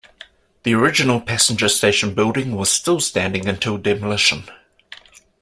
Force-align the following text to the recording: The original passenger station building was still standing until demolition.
The 0.63 0.73
original 0.73 1.21
passenger 1.21 1.69
station 1.69 2.15
building 2.15 2.55
was 2.55 2.71
still 2.71 2.99
standing 2.99 3.47
until 3.47 3.77
demolition. 3.77 4.45